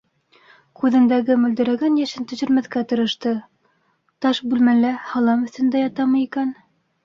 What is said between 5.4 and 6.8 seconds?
өҫтөндә ятамы икән?